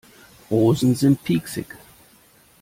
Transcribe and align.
Rosen 0.49 0.95
sind 0.95 1.23
pieksig. 1.23 1.67